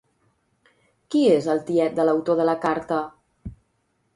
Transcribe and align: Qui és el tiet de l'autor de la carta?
Qui 1.15 1.21
és 1.33 1.49
el 1.55 1.61
tiet 1.67 1.99
de 1.99 2.07
l'autor 2.09 2.41
de 2.41 2.49
la 2.51 2.59
carta? 2.65 3.01